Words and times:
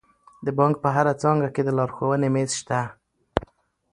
د 0.45 0.47
بانک 0.59 0.75
په 0.83 0.89
هره 0.95 1.13
څانګه 1.21 1.47
کې 1.55 1.61
د 1.65 1.69
لارښوونې 1.77 2.27
میز 2.33 2.51
شته. 2.59 2.79